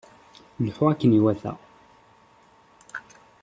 [0.65, 1.53] Lḥu akken iwata!